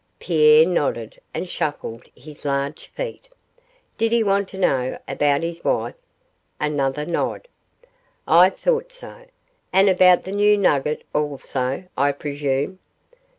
[0.17, 3.29] Pierre nodded and shuffled his large feet.
[3.99, 5.93] 'Did he want to know about his wife?'
[6.59, 7.47] Another nod.
[8.27, 9.25] 'I thought so;
[9.71, 12.79] and about the new nugget also, I presume?